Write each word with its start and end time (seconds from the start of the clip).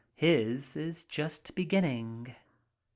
His 0.15 0.75
is 0.75 1.03
just 1.03 1.53
beginning. 1.53 2.33